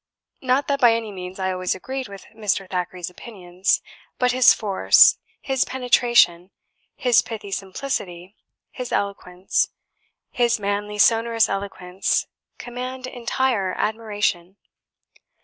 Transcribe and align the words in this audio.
Not 0.41 0.67
that 0.67 0.79
by 0.79 0.93
any 0.95 1.11
means 1.11 1.37
I 1.37 1.51
always 1.51 1.75
agree 1.75 2.03
with 2.09 2.25
Mr. 2.35 2.67
Thackeray's 2.67 3.11
opinions, 3.11 3.83
but 4.17 4.31
his 4.31 4.51
force, 4.51 5.19
his 5.41 5.63
penetration, 5.63 6.49
his 6.95 7.21
pithy 7.21 7.51
simplicity, 7.51 8.35
his 8.71 8.91
eloquence 8.91 9.69
his 10.31 10.59
manly 10.59 10.97
sonorous 10.97 11.47
eloquence, 11.47 12.25
command 12.57 13.05
entire 13.05 13.75
admiration. 13.77 14.57